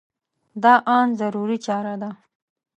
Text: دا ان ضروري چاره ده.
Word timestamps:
دا 0.63 0.73
ان 0.97 1.07
ضروري 1.19 1.57
چاره 1.65 1.95
ده. 2.01 2.11